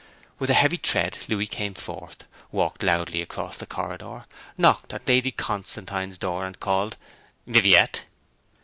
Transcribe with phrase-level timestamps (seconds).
[0.39, 4.25] With a heavy tread Louis came forth, walked loudly across the corridor,
[4.57, 6.97] knocked at Lady Constantine's door, and called
[7.45, 8.05] 'Viviette!'